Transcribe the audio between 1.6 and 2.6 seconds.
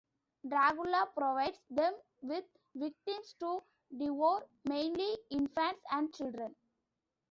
them with